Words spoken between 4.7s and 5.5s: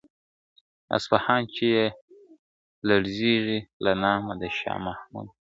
محموده..